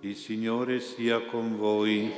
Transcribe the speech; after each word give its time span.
Il 0.00 0.14
Signore 0.14 0.78
sia 0.78 1.24
con 1.24 1.56
voi. 1.56 2.08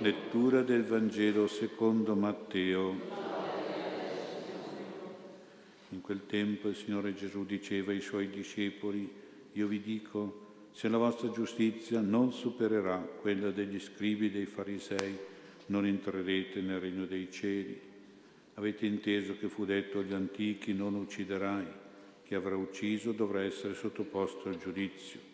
Lettura 0.00 0.62
del 0.62 0.82
Vangelo 0.82 1.46
secondo 1.46 2.16
Matteo. 2.16 2.98
In 5.90 6.00
quel 6.00 6.26
tempo 6.26 6.66
il 6.66 6.74
Signore 6.74 7.14
Gesù 7.14 7.44
diceva 7.44 7.92
ai 7.92 8.00
suoi 8.00 8.30
discepoli, 8.30 9.08
io 9.52 9.68
vi 9.68 9.80
dico, 9.80 10.70
se 10.72 10.88
la 10.88 10.96
vostra 10.96 11.30
giustizia 11.30 12.00
non 12.00 12.32
supererà 12.32 12.98
quella 12.98 13.52
degli 13.52 13.78
scribi 13.78 14.26
e 14.26 14.30
dei 14.32 14.46
farisei, 14.46 15.16
non 15.66 15.86
entrerete 15.86 16.60
nel 16.60 16.80
regno 16.80 17.06
dei 17.06 17.30
cieli. 17.30 17.80
Avete 18.54 18.86
inteso 18.86 19.36
che 19.38 19.46
fu 19.46 19.64
detto 19.64 20.00
agli 20.00 20.12
antichi 20.12 20.72
non 20.72 20.94
ucciderai, 20.94 21.66
chi 22.24 22.34
avrà 22.34 22.56
ucciso 22.56 23.12
dovrà 23.12 23.44
essere 23.44 23.74
sottoposto 23.74 24.48
al 24.48 24.58
giudizio. 24.58 25.33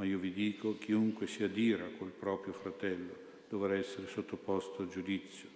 Ma 0.00 0.06
io 0.06 0.18
vi 0.18 0.32
dico, 0.32 0.78
chiunque 0.78 1.26
si 1.26 1.42
adira 1.42 1.84
col 1.98 2.08
proprio 2.08 2.54
fratello 2.54 3.12
dovrà 3.50 3.76
essere 3.76 4.06
sottoposto 4.06 4.80
al 4.80 4.88
giudizio. 4.88 5.46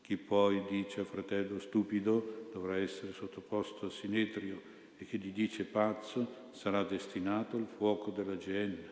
Chi 0.00 0.16
poi 0.16 0.62
dice 0.70 1.00
al 1.00 1.06
fratello 1.06 1.58
stupido 1.58 2.48
dovrà 2.50 2.78
essere 2.78 3.12
sottoposto 3.12 3.84
al 3.84 3.92
sinedrio 3.92 4.58
e 4.96 5.04
chi 5.04 5.18
gli 5.18 5.32
dice 5.32 5.64
pazzo 5.64 6.48
sarà 6.52 6.82
destinato 6.82 7.58
al 7.58 7.66
fuoco 7.66 8.10
della 8.10 8.38
genna. 8.38 8.88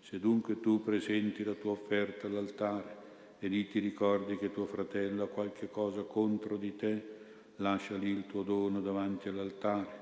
Se 0.00 0.18
dunque 0.18 0.58
tu 0.58 0.82
presenti 0.82 1.44
la 1.44 1.52
tua 1.52 1.72
offerta 1.72 2.26
all'altare 2.26 2.96
e 3.40 3.48
lì 3.48 3.68
ti 3.68 3.78
ricordi 3.78 4.38
che 4.38 4.50
tuo 4.50 4.64
fratello 4.64 5.24
ha 5.24 5.28
qualche 5.28 5.68
cosa 5.68 6.00
contro 6.00 6.56
di 6.56 6.74
te, 6.76 7.08
lascia 7.56 7.94
lì 7.96 8.08
il 8.08 8.24
tuo 8.24 8.42
dono 8.42 8.80
davanti 8.80 9.28
all'altare, 9.28 9.98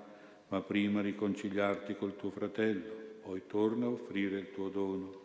ma 0.47 0.61
prima 0.61 1.01
riconciliarti 1.01 1.97
col 1.97 2.15
tuo 2.15 2.31
fratello 2.31 3.11
poi 3.23 3.43
torna 3.47 3.87
a 3.87 3.91
offrire 3.91 4.39
il 4.39 4.51
tuo 4.51 4.69
dono. 4.69 5.21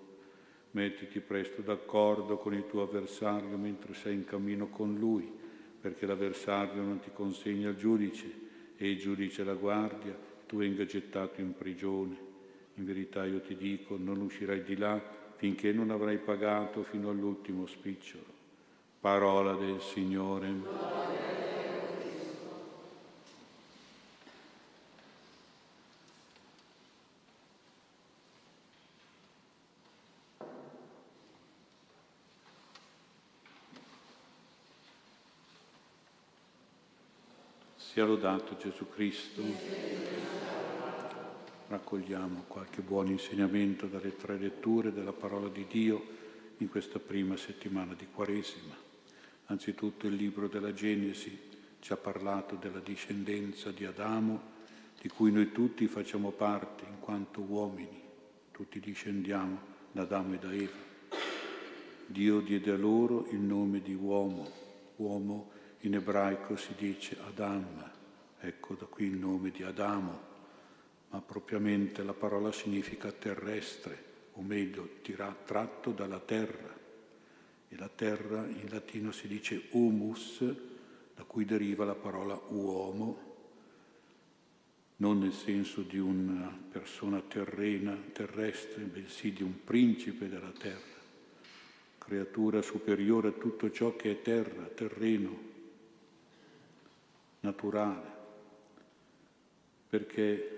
Mettiti 0.71 1.19
presto 1.19 1.61
d'accordo 1.61 2.37
con 2.37 2.53
il 2.53 2.67
tuo 2.67 2.83
avversario 2.83 3.57
mentre 3.57 3.93
sei 3.93 4.13
in 4.13 4.25
cammino 4.25 4.67
con 4.67 4.95
lui, 4.95 5.31
perché 5.79 6.05
l'avversario 6.05 6.81
non 6.81 6.99
ti 6.99 7.09
consegna 7.13 7.69
al 7.69 7.75
giudice 7.75 8.45
e 8.77 8.89
il 8.89 8.99
giudice 8.99 9.43
la 9.43 9.55
guardia, 9.55 10.15
tu 10.45 10.57
venga 10.57 10.85
gettato 10.85 11.41
in 11.41 11.55
prigione. 11.55 12.25
In 12.75 12.85
verità 12.85 13.25
io 13.25 13.41
ti 13.41 13.55
dico, 13.55 13.97
non 13.97 14.21
uscirai 14.21 14.63
di 14.63 14.77
là 14.77 15.01
finché 15.35 15.71
non 15.71 15.89
avrai 15.89 16.17
pagato 16.17 16.83
fino 16.83 17.09
all'ultimo 17.09 17.65
spicciolo. 17.65 18.35
Parola 18.99 19.53
del 19.53 19.81
Signore. 19.81 21.06
Sia 37.97 38.05
lodato 38.05 38.55
Gesù 38.57 38.87
Cristo. 38.89 39.41
Raccogliamo 41.67 42.43
qualche 42.45 42.83
buon 42.83 43.07
insegnamento 43.07 43.87
dalle 43.87 44.15
tre 44.15 44.37
letture 44.37 44.93
della 44.93 45.13
parola 45.13 45.49
di 45.49 45.65
Dio 45.67 46.05
in 46.57 46.69
questa 46.69 46.99
prima 46.99 47.35
settimana 47.37 47.95
di 47.95 48.05
Quaresima. 48.05 48.75
Anzitutto 49.45 50.05
il 50.05 50.13
libro 50.13 50.47
della 50.47 50.75
Genesi 50.75 51.39
ci 51.79 51.91
ha 51.91 51.97
parlato 51.97 52.53
della 52.53 52.81
discendenza 52.81 53.71
di 53.71 53.83
Adamo, 53.83 54.41
di 55.01 55.09
cui 55.09 55.31
noi 55.31 55.51
tutti 55.51 55.87
facciamo 55.87 56.29
parte 56.29 56.83
in 56.87 56.99
quanto 56.99 57.41
uomini, 57.41 57.99
tutti 58.51 58.79
discendiamo 58.79 59.59
da 59.91 60.03
Adamo 60.03 60.35
e 60.35 60.37
da 60.37 60.53
Eva. 60.53 60.77
Dio 62.05 62.41
diede 62.41 62.69
a 62.69 62.77
loro 62.77 63.25
il 63.31 63.39
nome 63.39 63.81
di 63.81 63.95
uomo, 63.95 64.47
uomo 64.97 65.55
in 65.81 65.93
ebraico 65.93 66.57
si 66.57 66.73
dice 66.75 67.17
Adam, 67.27 67.91
ecco 68.39 68.73
da 68.75 68.85
qui 68.85 69.05
il 69.05 69.17
nome 69.17 69.51
di 69.51 69.63
Adamo, 69.63 70.19
ma 71.09 71.21
propriamente 71.21 72.03
la 72.03 72.13
parola 72.13 72.51
significa 72.51 73.11
terrestre, 73.11 74.05
o 74.33 74.41
meglio 74.41 74.89
tratto 75.45 75.91
dalla 75.91 76.19
terra. 76.19 76.75
E 77.69 77.75
la 77.77 77.89
terra 77.89 78.45
in 78.45 78.67
latino 78.69 79.11
si 79.11 79.27
dice 79.27 79.67
humus, 79.71 80.43
da 81.15 81.23
cui 81.23 81.45
deriva 81.45 81.85
la 81.85 81.95
parola 81.95 82.39
uomo, 82.49 83.25
non 84.97 85.19
nel 85.19 85.33
senso 85.33 85.81
di 85.81 85.97
una 85.97 86.55
persona 86.71 87.21
terrena, 87.21 87.95
terrestre, 88.13 88.83
bensì 88.83 89.31
di 89.31 89.43
un 89.43 89.63
principe 89.63 90.27
della 90.27 90.51
terra, 90.57 90.95
creatura 91.97 92.61
superiore 92.61 93.29
a 93.29 93.31
tutto 93.31 93.71
ciò 93.71 93.95
che 93.95 94.11
è 94.11 94.21
terra, 94.21 94.63
terreno, 94.63 95.55
naturale, 97.41 98.15
perché 99.89 100.57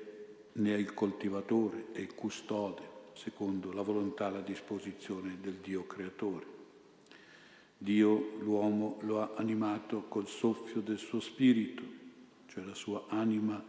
ne 0.53 0.73
è 0.73 0.77
il 0.77 0.93
coltivatore 0.93 1.87
e 1.93 2.01
il 2.01 2.15
custode, 2.15 2.87
secondo 3.13 3.71
la 3.71 3.81
volontà 3.81 4.29
e 4.29 4.31
la 4.31 4.41
disposizione 4.41 5.37
del 5.41 5.55
Dio 5.55 5.85
creatore. 5.85 6.57
Dio 7.77 8.37
l'uomo 8.39 8.97
lo 9.01 9.21
ha 9.21 9.31
animato 9.35 10.03
col 10.07 10.27
soffio 10.27 10.81
del 10.81 10.97
suo 10.97 11.19
spirito, 11.19 11.83
cioè 12.47 12.63
la 12.63 12.73
sua 12.73 13.05
anima 13.07 13.63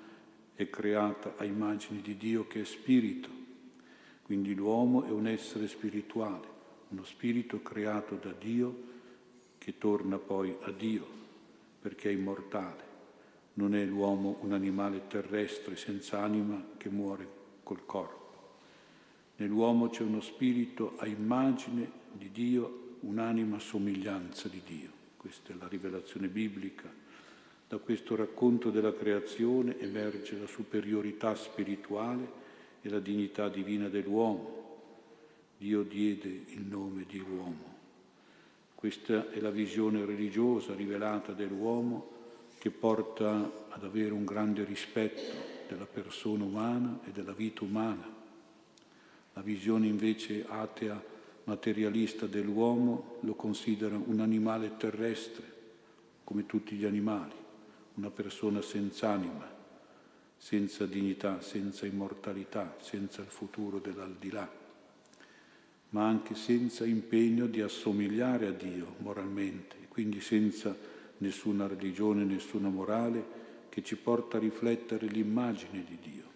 è 0.55 0.69
creata 0.69 1.35
a 1.37 1.45
immagine 1.45 2.01
di 2.01 2.17
Dio 2.17 2.47
che 2.47 2.63
è 2.63 2.65
spirito. 2.65 3.29
Quindi 4.23 4.55
l'uomo 4.55 5.05
è 5.05 5.11
un 5.11 5.27
essere 5.27 5.69
spirituale, 5.69 6.47
uno 6.89 7.05
spirito 7.05 7.63
creato 7.63 8.17
da 8.17 8.33
Dio 8.33 8.89
che 9.59 9.79
torna 9.79 10.19
poi 10.19 10.57
a 10.63 10.71
Dio 10.71 11.07
perché 11.81 12.11
è 12.11 12.13
immortale. 12.13 12.90
Non 13.55 13.75
è 13.75 13.85
l'uomo 13.85 14.39
un 14.43 14.53
animale 14.53 15.07
terrestre 15.09 15.77
senza 15.77 16.21
anima 16.21 16.65
che 16.77 16.89
muore 16.89 17.29
col 17.63 17.85
corpo. 17.85 18.19
Nell'uomo 19.37 19.89
c'è 19.89 20.03
uno 20.03 20.21
spirito 20.21 20.95
a 20.99 21.07
immagine 21.07 21.91
di 22.13 22.31
Dio, 22.31 22.97
un'anima 23.01 23.57
a 23.57 23.61
somiglianza 23.61 24.49
di 24.49 24.61
Dio. 24.67 24.91
Questa 25.17 25.53
è 25.53 25.57
la 25.59 25.69
rivelazione 25.69 26.29
biblica. 26.29 26.93
Da 27.69 27.79
questo 27.79 28.17
racconto 28.17 28.71
della 28.71 28.95
creazione 28.95 29.79
emerge 29.79 30.39
la 30.39 30.47
superiorità 30.47 31.35
spirituale 31.35 32.29
e 32.83 32.89
la 32.89 33.01
dignità 33.01 33.49
divina 33.49 33.89
dell'uomo. 33.89 34.59
Dio 35.57 35.83
diede 35.83 36.29
il 36.29 36.63
nome 36.63 37.05
di 37.09 37.21
uomo. 37.21 37.79
Questa 38.75 39.31
è 39.31 39.41
la 39.41 39.51
visione 39.51 40.05
religiosa 40.05 40.75
rivelata 40.75 41.33
dell'uomo 41.33 42.19
che 42.61 42.69
porta 42.69 43.51
ad 43.71 43.85
avere 43.85 44.13
un 44.13 44.27
grande 44.27 44.65
rispetto 44.65 45.23
della 45.67 45.87
persona 45.87 46.45
umana 46.45 47.01
e 47.07 47.11
della 47.11 47.33
vita 47.33 47.65
umana. 47.65 48.07
La 49.33 49.41
visione 49.41 49.87
invece 49.87 50.45
atea, 50.47 51.03
materialista 51.45 52.27
dell'uomo 52.27 53.17
lo 53.21 53.33
considera 53.33 53.97
un 53.97 54.21
animale 54.21 54.77
terrestre, 54.77 55.43
come 56.23 56.45
tutti 56.45 56.77
gli 56.77 56.85
animali, 56.85 57.33
una 57.95 58.11
persona 58.11 58.61
senza 58.61 59.09
anima, 59.09 59.51
senza 60.37 60.85
dignità, 60.85 61.41
senza 61.41 61.87
immortalità, 61.87 62.77
senza 62.79 63.23
il 63.23 63.29
futuro 63.29 63.79
dell'aldilà, 63.79 64.53
ma 65.89 66.07
anche 66.07 66.35
senza 66.35 66.85
impegno 66.85 67.47
di 67.47 67.63
assomigliare 67.63 68.49
a 68.49 68.53
Dio 68.53 68.97
moralmente, 68.99 69.77
quindi 69.89 70.21
senza 70.21 70.99
nessuna 71.21 71.67
religione, 71.67 72.25
nessuna 72.25 72.69
morale 72.69 73.39
che 73.69 73.83
ci 73.83 73.97
porta 73.97 74.37
a 74.37 74.41
riflettere 74.41 75.07
l'immagine 75.07 75.85
di 75.85 75.99
Dio. 76.01 76.29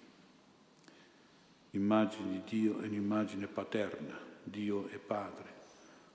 L'immagine 1.70 2.30
di 2.30 2.42
Dio 2.60 2.80
è 2.80 2.86
un'immagine 2.86 3.46
paterna, 3.46 4.16
Dio 4.42 4.86
è 4.88 4.98
Padre, 4.98 5.52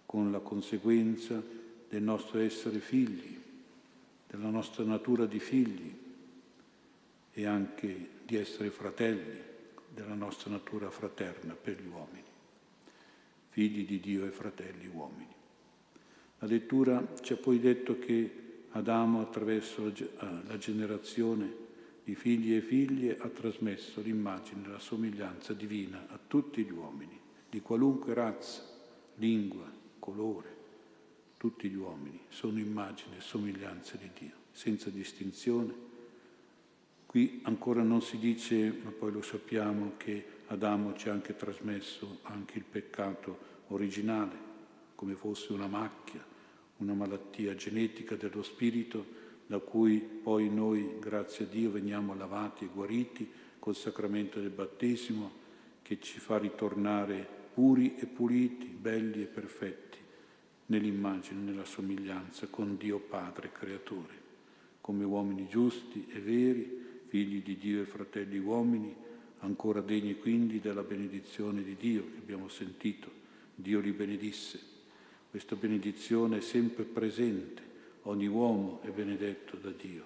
con 0.05 0.31
la 0.31 0.39
conseguenza 0.39 1.41
del 1.89 2.01
nostro 2.01 2.39
essere 2.39 2.79
figli, 2.79 3.37
della 4.27 4.49
nostra 4.49 4.83
natura 4.83 5.25
di 5.25 5.39
figli 5.39 5.93
e 7.33 7.45
anche 7.45 8.09
di 8.23 8.37
essere 8.37 8.69
fratelli, 8.69 9.47
della 9.93 10.13
nostra 10.13 10.51
natura 10.51 10.89
fraterna 10.89 11.55
per 11.55 11.81
gli 11.81 11.87
uomini, 11.87 12.23
figli 13.49 13.85
di 13.85 13.99
Dio 13.99 14.25
e 14.25 14.29
fratelli 14.29 14.87
uomini. 14.87 15.35
La 16.39 16.47
lettura 16.47 17.05
ci 17.21 17.33
ha 17.33 17.37
poi 17.37 17.59
detto 17.59 17.99
che 17.99 18.48
Adamo 18.71 19.21
attraverso 19.21 19.91
la 20.47 20.57
generazione 20.57 21.67
di 22.03 22.15
figli 22.15 22.55
e 22.55 22.61
figlie 22.61 23.17
ha 23.17 23.27
trasmesso 23.27 24.01
l'immagine, 24.01 24.67
la 24.67 24.79
somiglianza 24.79 25.53
divina 25.53 26.07
a 26.09 26.19
tutti 26.27 26.63
gli 26.63 26.71
uomini, 26.71 27.19
di 27.49 27.61
qualunque 27.61 28.13
razza, 28.13 28.63
lingua, 29.15 29.69
colore. 29.99 30.57
Tutti 31.37 31.69
gli 31.69 31.75
uomini 31.75 32.19
sono 32.29 32.59
immagine 32.59 33.17
e 33.17 33.21
somiglianza 33.21 33.95
di 33.97 34.09
Dio, 34.17 34.35
senza 34.51 34.89
distinzione. 34.89 35.87
Qui 37.05 37.41
ancora 37.43 37.81
non 37.81 38.01
si 38.01 38.17
dice, 38.17 38.71
ma 38.83 38.91
poi 38.91 39.11
lo 39.11 39.21
sappiamo, 39.21 39.93
che 39.97 40.25
Adamo 40.47 40.95
ci 40.95 41.09
ha 41.09 41.13
anche 41.13 41.35
trasmesso 41.35 42.19
anche 42.23 42.57
il 42.57 42.65
peccato 42.65 43.37
originale, 43.67 44.37
come 44.95 45.15
fosse 45.15 45.53
una 45.53 45.67
macchia, 45.67 46.23
una 46.79 46.93
malattia 46.93 47.55
genetica 47.55 48.15
dello 48.15 48.43
spirito, 48.43 49.27
da 49.45 49.59
cui 49.59 49.99
poi 49.99 50.49
noi, 50.49 50.97
grazie 50.99 51.45
a 51.45 51.47
Dio, 51.47 51.71
veniamo 51.71 52.15
lavati 52.15 52.65
e 52.65 52.69
guariti 52.73 53.27
col 53.57 53.75
sacramento 53.75 54.39
del 54.39 54.49
battesimo, 54.49 55.31
che 55.81 55.99
ci 55.99 56.19
fa 56.19 56.37
ritornare 56.37 57.27
puri 57.53 57.95
e 57.97 58.05
puliti, 58.05 58.67
belli 58.67 59.23
e 59.23 59.25
perfetti, 59.25 59.97
nell'immagine, 60.67 61.41
nella 61.41 61.65
somiglianza 61.65 62.47
con 62.47 62.77
Dio 62.77 62.99
Padre 62.99 63.51
Creatore, 63.51 64.13
come 64.81 65.03
uomini 65.03 65.47
giusti 65.47 66.05
e 66.09 66.19
veri, 66.19 66.87
figli 67.07 67.41
di 67.41 67.57
Dio 67.57 67.81
e 67.81 67.85
fratelli 67.85 68.37
uomini, 68.37 68.95
ancora 69.39 69.81
degni 69.81 70.15
quindi 70.19 70.59
della 70.59 70.83
benedizione 70.83 71.63
di 71.63 71.75
Dio 71.75 72.03
che 72.03 72.17
abbiamo 72.17 72.47
sentito. 72.49 73.11
Dio 73.55 73.79
li 73.79 73.91
benedisse. 73.91 74.77
Questa 75.29 75.55
benedizione 75.55 76.37
è 76.37 76.41
sempre 76.41 76.83
presente, 76.85 77.61
ogni 78.03 78.25
uomo 78.25 78.81
è 78.81 78.89
benedetto 78.89 79.57
da 79.57 79.69
Dio, 79.69 80.03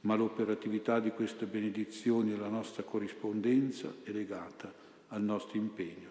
ma 0.00 0.16
l'operatività 0.16 0.98
di 0.98 1.10
queste 1.10 1.46
benedizioni 1.46 2.32
e 2.32 2.36
la 2.36 2.48
nostra 2.48 2.82
corrispondenza 2.82 3.94
è 4.02 4.10
legata 4.10 4.74
al 5.08 5.22
nostro 5.22 5.56
impegno 5.56 6.08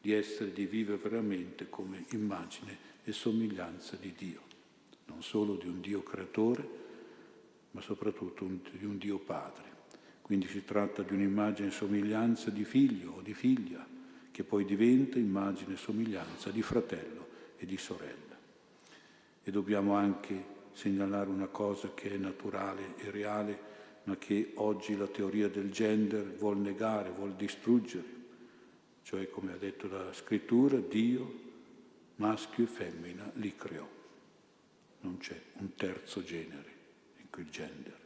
di 0.00 0.12
essere, 0.12 0.54
di 0.54 0.64
vivere 0.64 0.96
veramente 0.96 1.68
come 1.68 2.06
immagine 2.12 2.74
e 3.04 3.12
somiglianza 3.12 3.96
di 4.00 4.14
Dio, 4.16 4.40
non 5.04 5.22
solo 5.22 5.56
di 5.56 5.68
un 5.68 5.82
Dio 5.82 6.02
creatore, 6.02 6.66
ma 7.72 7.82
soprattutto 7.82 8.48
di 8.78 8.86
un 8.86 8.96
Dio 8.96 9.18
Padre. 9.18 9.72
Quindi 10.22 10.46
si 10.46 10.64
tratta 10.64 11.02
di 11.02 11.12
un'immagine 11.12 11.68
e 11.68 11.70
somiglianza 11.70 12.48
di 12.48 12.64
figlio 12.64 13.16
o 13.16 13.20
di 13.20 13.34
figlia, 13.34 13.86
che 14.30 14.42
poi 14.42 14.64
diventa 14.64 15.18
immagine 15.18 15.74
e 15.74 15.76
somiglianza 15.76 16.48
di 16.48 16.62
fratello 16.62 17.24
e 17.64 17.66
di 17.66 17.76
sorella. 17.76 18.38
E 19.42 19.50
dobbiamo 19.50 19.94
anche 19.94 20.52
segnalare 20.72 21.28
una 21.28 21.48
cosa 21.48 21.92
che 21.94 22.12
è 22.12 22.16
naturale 22.16 22.94
e 22.98 23.10
reale, 23.10 23.72
ma 24.04 24.16
che 24.16 24.52
oggi 24.56 24.96
la 24.96 25.06
teoria 25.06 25.48
del 25.48 25.70
gender 25.70 26.36
vuol 26.36 26.58
negare, 26.58 27.10
vuol 27.10 27.34
distruggere. 27.34 28.22
Cioè, 29.02 29.28
come 29.28 29.52
ha 29.52 29.56
detto 29.56 29.88
la 29.88 30.12
scrittura, 30.12 30.78
Dio, 30.78 31.42
maschio 32.16 32.64
e 32.64 32.68
femmina, 32.68 33.30
li 33.34 33.54
creò. 33.56 33.88
Non 35.00 35.18
c'è 35.18 35.38
un 35.58 35.74
terzo 35.74 36.22
genere 36.22 36.72
in 37.18 37.26
quel 37.30 37.48
gender. 37.50 38.00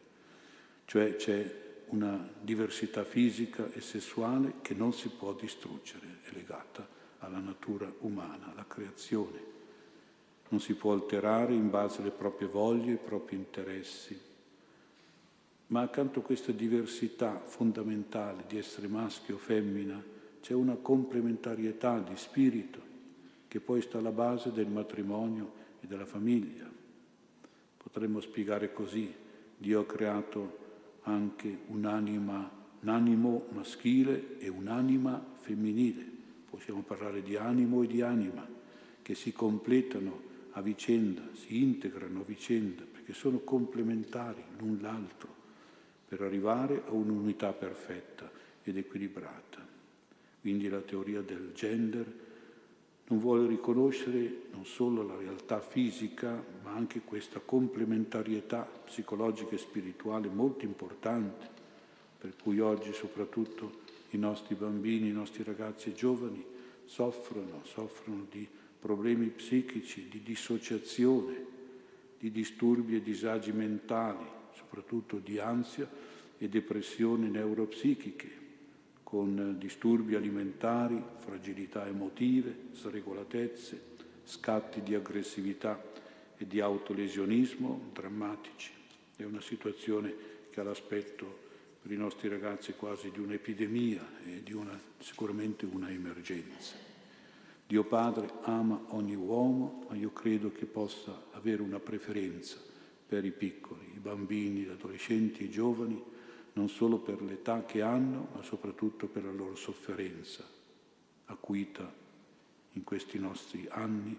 Cioè 0.84 1.16
c'è 1.16 1.66
una 1.86 2.28
diversità 2.40 3.04
fisica 3.04 3.70
e 3.72 3.80
sessuale 3.80 4.54
che 4.62 4.74
non 4.74 4.92
si 4.92 5.08
può 5.08 5.34
distruggere, 5.34 6.18
è 6.22 6.32
legata 6.32 6.96
alla 7.18 7.38
natura 7.38 7.90
umana, 8.00 8.52
alla 8.52 8.66
creazione. 8.66 9.56
Non 10.48 10.60
si 10.60 10.74
può 10.74 10.92
alterare 10.92 11.52
in 11.54 11.70
base 11.70 12.00
alle 12.00 12.10
proprie 12.10 12.48
voglie, 12.48 12.92
ai 12.92 12.98
propri 12.98 13.36
interessi. 13.36 14.18
Ma 15.68 15.82
accanto 15.82 16.20
a 16.20 16.22
questa 16.22 16.52
diversità 16.52 17.38
fondamentale 17.38 18.44
di 18.46 18.56
essere 18.56 18.88
maschio 18.88 19.34
o 19.34 19.38
femmina, 19.38 20.02
c'è 20.40 20.54
una 20.54 20.76
complementarietà 20.76 21.98
di 21.98 22.16
spirito 22.16 22.80
che 23.48 23.60
poi 23.60 23.82
sta 23.82 23.98
alla 23.98 24.12
base 24.12 24.52
del 24.52 24.68
matrimonio 24.68 25.52
e 25.80 25.86
della 25.86 26.06
famiglia. 26.06 26.70
Potremmo 27.76 28.20
spiegare 28.20 28.72
così, 28.72 29.12
Dio 29.56 29.80
ha 29.80 29.86
creato 29.86 30.66
anche 31.02 31.58
un'anima, 31.66 32.50
un 32.80 32.88
animo 32.88 33.46
maschile 33.50 34.38
e 34.38 34.48
un'anima 34.48 35.22
femminile. 35.40 36.17
Possiamo 36.50 36.82
parlare 36.82 37.22
di 37.22 37.36
animo 37.36 37.82
e 37.82 37.86
di 37.86 38.00
anima 38.02 38.46
che 39.02 39.14
si 39.14 39.32
completano 39.32 40.26
a 40.52 40.60
vicenda, 40.60 41.22
si 41.34 41.62
integrano 41.62 42.20
a 42.20 42.24
vicenda, 42.24 42.84
perché 42.90 43.12
sono 43.12 43.38
complementari 43.38 44.42
l'un 44.58 44.78
l'altro 44.80 45.36
per 46.08 46.22
arrivare 46.22 46.82
a 46.86 46.92
un'unità 46.92 47.52
perfetta 47.52 48.30
ed 48.62 48.76
equilibrata. 48.76 49.66
Quindi 50.40 50.68
la 50.68 50.80
teoria 50.80 51.20
del 51.20 51.52
gender 51.54 52.26
non 53.08 53.18
vuole 53.18 53.46
riconoscere 53.46 54.42
non 54.52 54.66
solo 54.66 55.02
la 55.02 55.16
realtà 55.16 55.60
fisica, 55.60 56.42
ma 56.62 56.72
anche 56.72 57.00
questa 57.00 57.40
complementarietà 57.40 58.62
psicologica 58.84 59.54
e 59.54 59.58
spirituale 59.58 60.28
molto 60.28 60.64
importante, 60.64 61.48
per 62.18 62.34
cui 62.42 62.60
oggi 62.60 62.92
soprattutto 62.92 63.86
i 64.10 64.18
nostri 64.18 64.54
bambini, 64.54 65.08
i 65.08 65.12
nostri 65.12 65.42
ragazzi 65.42 65.94
giovani 65.94 66.44
soffrono, 66.84 67.62
soffrono 67.64 68.26
di 68.30 68.46
problemi 68.78 69.26
psichici, 69.26 70.08
di 70.08 70.22
dissociazione, 70.22 71.44
di 72.18 72.30
disturbi 72.30 72.96
e 72.96 73.02
disagi 73.02 73.52
mentali, 73.52 74.24
soprattutto 74.54 75.18
di 75.18 75.38
ansia 75.38 75.88
e 76.38 76.48
depressioni 76.48 77.28
neuropsichiche 77.28 78.46
con 79.02 79.56
disturbi 79.58 80.14
alimentari, 80.14 81.02
fragilità 81.16 81.86
emotive, 81.86 82.54
sregolatezze, 82.72 83.80
scatti 84.24 84.82
di 84.82 84.94
aggressività 84.94 85.82
e 86.36 86.46
di 86.46 86.60
autolesionismo 86.60 87.90
drammatici. 87.92 88.70
È 89.16 89.24
una 89.24 89.40
situazione 89.40 90.14
che 90.50 90.60
ha 90.60 90.62
l'aspetto 90.62 91.46
per 91.88 91.96
i 91.96 92.00
nostri 92.00 92.28
ragazzi 92.28 92.74
quasi 92.74 93.10
di 93.10 93.18
un'epidemia 93.18 94.20
e 94.22 94.42
di 94.42 94.52
una, 94.52 94.78
sicuramente 94.98 95.64
una 95.64 95.90
emergenza. 95.90 96.74
Dio 97.66 97.82
Padre 97.84 98.30
ama 98.42 98.78
ogni 98.88 99.14
uomo, 99.14 99.86
ma 99.88 99.96
io 99.96 100.12
credo 100.12 100.52
che 100.52 100.66
possa 100.66 101.28
avere 101.30 101.62
una 101.62 101.80
preferenza 101.80 102.58
per 103.06 103.24
i 103.24 103.30
piccoli, 103.30 103.86
i 103.94 104.00
bambini, 104.00 104.64
gli 104.64 104.68
adolescenti, 104.68 105.44
i 105.44 105.50
giovani, 105.50 105.98
non 106.52 106.68
solo 106.68 106.98
per 106.98 107.22
l'età 107.22 107.64
che 107.64 107.80
hanno, 107.80 108.28
ma 108.34 108.42
soprattutto 108.42 109.06
per 109.06 109.24
la 109.24 109.32
loro 109.32 109.54
sofferenza, 109.54 110.44
acuita 111.24 111.90
in 112.72 112.84
questi 112.84 113.18
nostri 113.18 113.66
anni, 113.70 114.14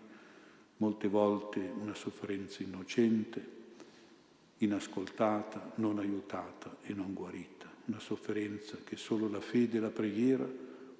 molte 0.77 1.07
volte 1.07 1.59
una 1.59 1.93
sofferenza 1.93 2.63
innocente, 2.63 3.57
inascoltata, 4.59 5.73
non 5.75 5.99
aiutata 5.99 6.77
e 6.81 6.93
non 6.93 7.13
guarita, 7.13 7.67
una 7.85 7.99
sofferenza 7.99 8.77
che 8.83 8.95
solo 8.95 9.27
la 9.29 9.41
fede 9.41 9.77
e 9.77 9.81
la 9.81 9.89
preghiera 9.89 10.47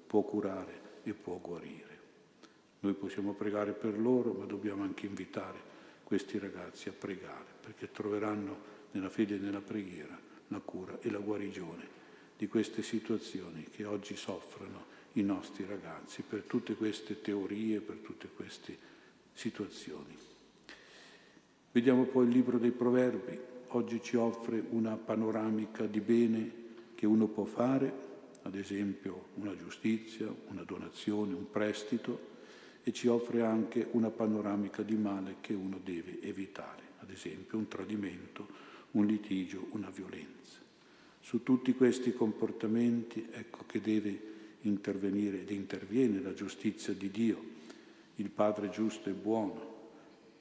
può 0.06 0.22
curare 0.22 0.98
e 1.02 1.12
può 1.12 1.38
guarire. 1.38 1.98
Noi 2.80 2.94
possiamo 2.94 3.34
pregare 3.34 3.72
per 3.72 3.98
loro, 3.98 4.32
ma 4.32 4.44
dobbiamo 4.44 4.82
anche 4.82 5.06
invitare 5.06 5.68
questi 6.02 6.38
ragazzi 6.38 6.88
a 6.88 6.92
pregare, 6.92 7.46
perché 7.60 7.90
troveranno 7.90 8.78
nella 8.92 9.10
fede 9.10 9.36
e 9.36 9.38
nella 9.38 9.60
preghiera 9.60 10.18
la 10.48 10.60
cura 10.60 10.98
e 11.00 11.10
la 11.10 11.18
guarigione 11.18 11.98
di 12.36 12.48
queste 12.48 12.82
situazioni 12.82 13.64
che 13.70 13.84
oggi 13.84 14.16
soffrono 14.16 14.86
i 15.14 15.22
nostri 15.22 15.64
ragazzi 15.66 16.22
per 16.22 16.42
tutte 16.42 16.74
queste 16.74 17.20
teorie, 17.20 17.80
per 17.80 17.96
tutte 17.96 18.28
queste 18.34 18.78
situazioni. 19.32 20.29
Vediamo 21.72 22.02
poi 22.02 22.26
il 22.26 22.32
libro 22.32 22.58
dei 22.58 22.72
proverbi, 22.72 23.38
oggi 23.68 24.02
ci 24.02 24.16
offre 24.16 24.60
una 24.70 24.96
panoramica 24.96 25.86
di 25.86 26.00
bene 26.00 26.52
che 26.96 27.06
uno 27.06 27.28
può 27.28 27.44
fare, 27.44 28.08
ad 28.42 28.56
esempio 28.56 29.26
una 29.34 29.54
giustizia, 29.54 30.34
una 30.48 30.64
donazione, 30.64 31.32
un 31.32 31.48
prestito, 31.48 32.28
e 32.82 32.92
ci 32.92 33.06
offre 33.06 33.42
anche 33.42 33.86
una 33.92 34.10
panoramica 34.10 34.82
di 34.82 34.96
male 34.96 35.36
che 35.40 35.52
uno 35.52 35.78
deve 35.84 36.20
evitare, 36.22 36.82
ad 36.98 37.10
esempio 37.10 37.56
un 37.56 37.68
tradimento, 37.68 38.48
un 38.92 39.06
litigio, 39.06 39.68
una 39.70 39.90
violenza. 39.90 40.58
Su 41.20 41.44
tutti 41.44 41.72
questi 41.74 42.12
comportamenti 42.12 43.28
ecco 43.30 43.62
che 43.66 43.80
deve 43.80 44.20
intervenire 44.62 45.42
ed 45.42 45.50
interviene 45.50 46.20
la 46.20 46.34
giustizia 46.34 46.92
di 46.94 47.12
Dio, 47.12 47.40
il 48.16 48.30
Padre 48.30 48.70
giusto 48.70 49.08
e 49.08 49.12
buono, 49.12 49.69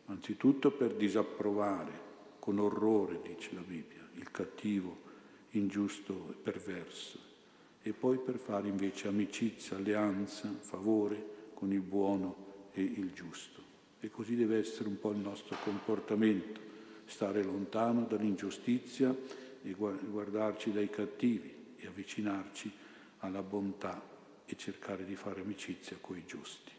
anzitutto 0.10 0.72
per 0.72 0.96
disapprovare 0.96 2.08
con 2.40 2.60
orrore, 2.60 3.22
dice 3.24 3.52
la 3.54 3.62
Bibbia, 3.62 4.08
il 4.16 4.30
cattivo, 4.32 5.08
ingiusto 5.52 6.32
e 6.32 6.34
perverso, 6.34 7.20
e 7.82 7.94
poi 7.94 8.18
per 8.18 8.38
fare 8.38 8.68
invece 8.68 9.08
amicizia, 9.08 9.78
alleanza, 9.78 10.54
favore 10.60 11.38
con 11.54 11.72
il 11.72 11.82
buono 11.82 12.70
e 12.72 12.82
il 12.82 13.14
giusto. 13.14 13.62
E 14.00 14.10
così 14.10 14.36
deve 14.36 14.58
essere 14.58 14.88
un 14.88 15.00
po' 15.00 15.12
il 15.12 15.18
nostro 15.18 15.56
comportamento, 15.64 16.60
stare 17.06 17.44
lontano 17.44 18.06
dall'ingiustizia 18.06 19.16
e 19.62 19.72
guardarci 19.74 20.72
dai 20.72 20.90
cattivi 20.90 21.54
e 21.78 21.88
avvicinarci 21.88 22.72
alla 23.20 23.42
bontà 23.42 24.02
e 24.46 24.56
cercare 24.56 25.06
di 25.06 25.16
fare 25.16 25.42
amicizia 25.42 25.98
con 26.00 26.18
i 26.18 26.24
giusti. 26.26 26.79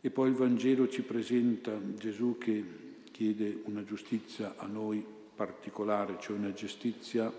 E 0.00 0.10
poi 0.10 0.28
il 0.28 0.34
Vangelo 0.34 0.88
ci 0.88 1.02
presenta 1.02 1.78
Gesù 1.96 2.38
che 2.38 2.64
chiede 3.10 3.62
una 3.64 3.84
giustizia 3.84 4.54
a 4.56 4.66
noi 4.66 5.04
particolare, 5.34 6.18
cioè 6.20 6.36
una 6.36 6.52
giustizia 6.52 7.32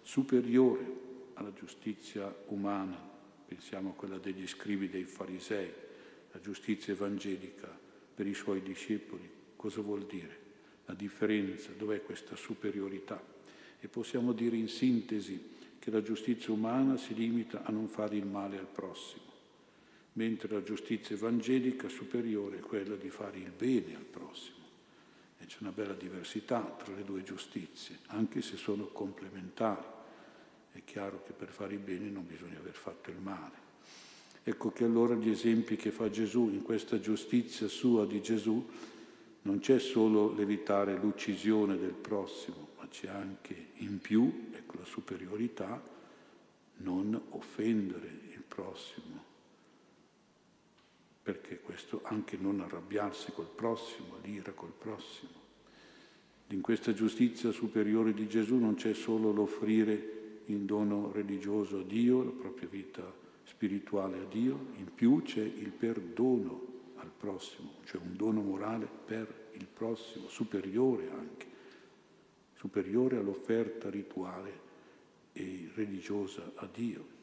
superiore 0.00 1.00
alla 1.34 1.52
giustizia 1.52 2.32
umana, 2.48 2.96
pensiamo 3.46 3.90
a 3.90 3.94
quella 3.94 4.18
degli 4.18 4.46
scrivi 4.46 4.88
dei 4.88 5.04
farisei, 5.04 5.70
la 6.30 6.40
giustizia 6.40 6.92
evangelica 6.92 7.68
per 8.14 8.26
i 8.26 8.34
suoi 8.34 8.62
discepoli, 8.62 9.28
cosa 9.56 9.80
vuol 9.80 10.04
dire? 10.06 10.38
La 10.86 10.94
differenza, 10.94 11.70
dov'è 11.76 12.02
questa 12.02 12.36
superiorità? 12.36 13.22
E 13.80 13.88
possiamo 13.88 14.32
dire 14.32 14.56
in 14.56 14.68
sintesi 14.68 15.50
che 15.78 15.90
la 15.90 16.02
giustizia 16.02 16.52
umana 16.52 16.96
si 16.96 17.14
limita 17.14 17.64
a 17.64 17.72
non 17.72 17.88
fare 17.88 18.16
il 18.16 18.26
male 18.26 18.58
al 18.58 18.66
prossimo, 18.66 19.31
mentre 20.14 20.52
la 20.52 20.62
giustizia 20.62 21.16
evangelica 21.16 21.88
superiore 21.88 22.58
è 22.58 22.60
quella 22.60 22.96
di 22.96 23.10
fare 23.10 23.38
il 23.38 23.50
bene 23.50 23.96
al 23.96 24.04
prossimo. 24.04 24.60
E 25.38 25.46
c'è 25.46 25.58
una 25.60 25.72
bella 25.72 25.94
diversità 25.94 26.60
tra 26.60 26.94
le 26.94 27.04
due 27.04 27.22
giustizie, 27.22 27.98
anche 28.06 28.42
se 28.42 28.56
sono 28.56 28.86
complementari. 28.86 30.00
È 30.72 30.80
chiaro 30.84 31.22
che 31.24 31.32
per 31.32 31.48
fare 31.48 31.74
il 31.74 31.80
bene 31.80 32.08
non 32.08 32.26
bisogna 32.26 32.58
aver 32.58 32.74
fatto 32.74 33.10
il 33.10 33.18
male. 33.18 33.60
Ecco 34.44 34.72
che 34.72 34.84
allora 34.84 35.14
gli 35.14 35.30
esempi 35.30 35.76
che 35.76 35.90
fa 35.90 36.10
Gesù 36.10 36.48
in 36.48 36.62
questa 36.62 36.98
giustizia 36.98 37.68
sua 37.68 38.06
di 38.06 38.20
Gesù 38.20 38.68
non 39.42 39.58
c'è 39.58 39.78
solo 39.78 40.32
l'evitare 40.32 40.96
l'uccisione 40.96 41.76
del 41.76 41.94
prossimo, 41.94 42.70
ma 42.78 42.86
c'è 42.88 43.08
anche 43.08 43.70
in 43.76 43.98
più, 44.00 44.50
ecco 44.52 44.78
la 44.78 44.84
superiorità, 44.84 45.82
non 46.78 47.20
offendere 47.30 48.20
il 48.30 48.42
prossimo. 48.46 49.11
Perché 51.32 51.60
questo 51.60 52.02
anche 52.04 52.36
non 52.36 52.60
arrabbiarsi 52.60 53.32
col 53.32 53.48
prossimo, 53.48 54.18
l'ira 54.22 54.52
col 54.52 54.74
prossimo. 54.76 55.30
In 56.48 56.60
questa 56.60 56.92
giustizia 56.92 57.50
superiore 57.52 58.12
di 58.12 58.28
Gesù 58.28 58.56
non 58.56 58.74
c'è 58.74 58.92
solo 58.92 59.32
l'offrire 59.32 60.40
in 60.46 60.66
dono 60.66 61.10
religioso 61.10 61.78
a 61.78 61.82
Dio, 61.84 62.22
la 62.22 62.32
propria 62.32 62.68
vita 62.68 63.10
spirituale 63.44 64.18
a 64.18 64.24
Dio, 64.24 64.66
in 64.76 64.92
più 64.94 65.22
c'è 65.22 65.40
il 65.40 65.70
perdono 65.70 66.66
al 66.96 67.10
prossimo, 67.16 67.76
cioè 67.86 68.02
un 68.02 68.14
dono 68.14 68.42
morale 68.42 68.86
per 68.86 69.48
il 69.52 69.66
prossimo, 69.72 70.28
superiore 70.28 71.10
anche, 71.12 71.46
superiore 72.52 73.16
all'offerta 73.16 73.88
rituale 73.88 74.60
e 75.32 75.70
religiosa 75.74 76.52
a 76.56 76.68
Dio. 76.70 77.20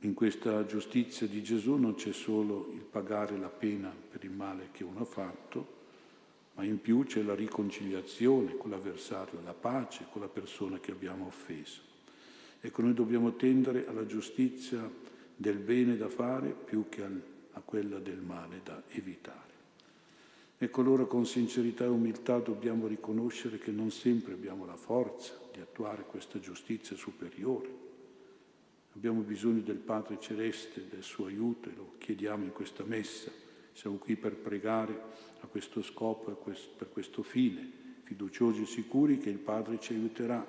In 0.00 0.14
questa 0.14 0.64
giustizia 0.66 1.26
di 1.26 1.42
Gesù 1.42 1.74
non 1.74 1.94
c'è 1.94 2.12
solo 2.12 2.70
il 2.72 2.80
pagare 2.80 3.36
la 3.36 3.48
pena 3.48 3.92
per 4.10 4.24
il 4.24 4.30
male 4.30 4.68
che 4.72 4.84
uno 4.84 5.00
ha 5.00 5.04
fatto, 5.04 5.76
ma 6.54 6.64
in 6.64 6.80
più 6.80 7.04
c'è 7.04 7.22
la 7.22 7.34
riconciliazione 7.34 8.56
con 8.56 8.70
l'avversario, 8.70 9.40
la 9.44 9.54
pace 9.54 10.06
con 10.10 10.20
la 10.20 10.28
persona 10.28 10.78
che 10.78 10.90
abbiamo 10.90 11.26
offeso. 11.26 11.80
Ecco, 12.60 12.82
noi 12.82 12.94
dobbiamo 12.94 13.36
tendere 13.36 13.86
alla 13.86 14.06
giustizia 14.06 14.90
del 15.36 15.58
bene 15.58 15.96
da 15.96 16.08
fare 16.08 16.50
più 16.50 16.88
che 16.88 17.04
a 17.04 17.60
quella 17.60 17.98
del 17.98 18.18
male 18.18 18.60
da 18.64 18.82
evitare. 18.88 19.46
Ecco 20.58 20.80
allora 20.80 21.04
con 21.04 21.24
sincerità 21.24 21.84
e 21.84 21.88
umiltà 21.88 22.38
dobbiamo 22.38 22.88
riconoscere 22.88 23.58
che 23.58 23.70
non 23.70 23.92
sempre 23.92 24.32
abbiamo 24.32 24.66
la 24.66 24.76
forza 24.76 25.38
di 25.52 25.60
attuare 25.60 26.02
questa 26.02 26.40
giustizia 26.40 26.96
superiore. 26.96 27.87
Abbiamo 28.98 29.20
bisogno 29.20 29.60
del 29.60 29.76
Padre 29.76 30.18
Celeste, 30.18 30.88
del 30.90 31.04
suo 31.04 31.26
aiuto 31.26 31.68
e 31.68 31.72
lo 31.76 31.92
chiediamo 31.98 32.42
in 32.42 32.50
questa 32.50 32.82
messa. 32.82 33.30
Siamo 33.72 33.96
qui 33.96 34.16
per 34.16 34.34
pregare 34.34 35.00
a 35.38 35.46
questo 35.46 35.82
scopo 35.82 36.32
e 36.32 36.52
per 36.76 36.90
questo 36.90 37.22
fine, 37.22 37.70
fiduciosi 38.02 38.62
e 38.62 38.66
sicuri 38.66 39.18
che 39.18 39.30
il 39.30 39.38
Padre 39.38 39.78
ci 39.78 39.92
aiuterà, 39.92 40.44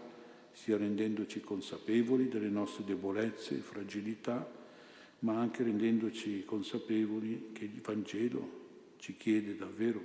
sia 0.52 0.78
rendendoci 0.78 1.42
consapevoli 1.42 2.28
delle 2.28 2.50
nostre 2.50 2.86
debolezze 2.86 3.54
e 3.54 3.60
fragilità, 3.60 4.52
ma 5.20 5.40
anche 5.40 5.62
rendendoci 5.62 6.44
consapevoli 6.44 7.52
che 7.54 7.66
il 7.66 7.82
Vangelo 7.84 8.96
ci 8.98 9.16
chiede 9.16 9.58
davvero 9.58 10.02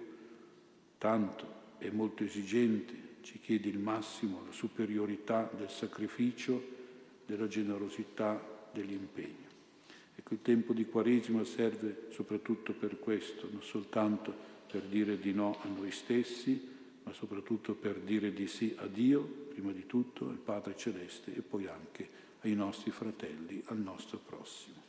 tanto, 0.98 1.46
è 1.78 1.88
molto 1.88 2.24
esigente, 2.24 2.92
ci 3.22 3.38
chiede 3.38 3.70
il 3.70 3.78
massimo, 3.78 4.42
la 4.44 4.52
superiorità 4.52 5.50
del 5.56 5.70
sacrificio, 5.70 6.82
della 7.26 7.48
generosità, 7.48 8.68
dell'impegno. 8.72 9.52
Ecco, 10.16 10.34
il 10.34 10.42
tempo 10.42 10.72
di 10.72 10.86
Quaresima 10.86 11.44
serve 11.44 12.06
soprattutto 12.10 12.72
per 12.72 12.98
questo, 12.98 13.48
non 13.50 13.62
soltanto 13.62 14.34
per 14.70 14.82
dire 14.82 15.18
di 15.18 15.32
no 15.32 15.58
a 15.62 15.68
noi 15.68 15.90
stessi, 15.90 16.72
ma 17.02 17.12
soprattutto 17.12 17.74
per 17.74 17.98
dire 17.98 18.32
di 18.32 18.46
sì 18.46 18.74
a 18.78 18.86
Dio, 18.86 19.22
prima 19.22 19.72
di 19.72 19.86
tutto 19.86 20.28
al 20.28 20.38
Padre 20.38 20.76
Celeste 20.76 21.34
e 21.34 21.40
poi 21.40 21.66
anche 21.66 22.22
ai 22.40 22.54
nostri 22.54 22.90
fratelli, 22.90 23.62
al 23.66 23.78
nostro 23.78 24.18
prossimo. 24.18 24.83